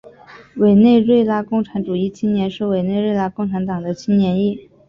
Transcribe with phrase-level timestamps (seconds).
[0.55, 4.67] 委内瑞拉共产主义青年是委内瑞拉共产党的青年翼。